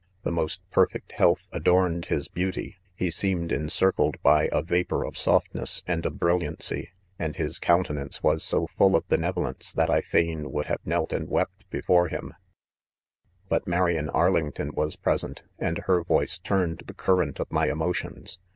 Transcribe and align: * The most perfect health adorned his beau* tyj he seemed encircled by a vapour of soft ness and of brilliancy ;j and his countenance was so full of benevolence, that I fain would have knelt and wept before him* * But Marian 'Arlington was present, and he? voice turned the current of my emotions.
* 0.15 0.23
The 0.23 0.31
most 0.31 0.67
perfect 0.71 1.11
health 1.11 1.47
adorned 1.53 2.05
his 2.05 2.27
beau* 2.27 2.49
tyj 2.49 2.73
he 2.95 3.11
seemed 3.11 3.51
encircled 3.51 4.19
by 4.23 4.49
a 4.51 4.63
vapour 4.63 5.03
of 5.05 5.15
soft 5.15 5.53
ness 5.53 5.83
and 5.85 6.03
of 6.07 6.17
brilliancy 6.19 6.85
;j 6.89 6.91
and 7.19 7.35
his 7.35 7.59
countenance 7.59 8.23
was 8.23 8.43
so 8.43 8.65
full 8.65 8.95
of 8.95 9.07
benevolence, 9.09 9.71
that 9.73 9.91
I 9.91 10.01
fain 10.01 10.51
would 10.51 10.65
have 10.65 10.81
knelt 10.87 11.13
and 11.13 11.29
wept 11.29 11.69
before 11.69 12.07
him* 12.07 12.33
* 12.89 13.47
But 13.47 13.67
Marian 13.67 14.09
'Arlington 14.09 14.71
was 14.73 14.95
present, 14.95 15.43
and 15.59 15.79
he? 15.87 16.01
voice 16.07 16.39
turned 16.39 16.81
the 16.87 16.95
current 16.95 17.39
of 17.39 17.51
my 17.51 17.69
emotions. 17.69 18.39